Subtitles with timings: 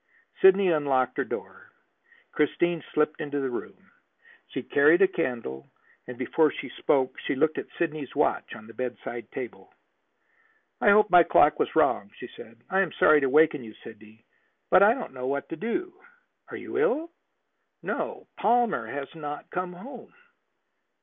[0.41, 1.69] Sidney unlocked her door.
[2.31, 3.91] Christine slipped into the room.
[4.47, 5.69] She carried a candle,
[6.07, 9.71] and before she spoke she looked at Sidney's watch on the bedside table.
[10.81, 12.63] "I hoped my clock was wrong," she said.
[12.67, 14.25] "I am sorry to waken you, Sidney,
[14.71, 15.93] but I don't know what to do."
[16.49, 17.11] "Are you ill?"
[17.83, 18.25] "No.
[18.37, 20.11] Palmer has not come home."